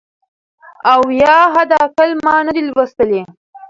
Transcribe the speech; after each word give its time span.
او 0.91 1.01
یا 1.21 1.35
حد 1.53 1.71
اقل 1.85 2.09
ما 2.25 2.35
نه 2.47 2.51
دی 2.55 2.61
لوستی. 2.67 3.17